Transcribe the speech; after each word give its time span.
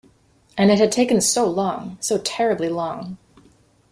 And 0.57 0.71
it 0.71 0.79
had 0.79 0.91
taken 0.91 1.21
so 1.21 1.45
long— 1.47 1.97
so 2.01 2.17
terribly 2.17 2.69
long! 2.69 3.19